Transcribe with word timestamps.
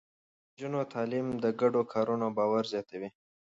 د 0.03 0.03
نجونو 0.53 0.79
تعليم 0.93 1.27
د 1.43 1.45
ګډو 1.61 1.81
کارونو 1.93 2.25
باور 2.37 2.63
زياتوي. 2.73 3.09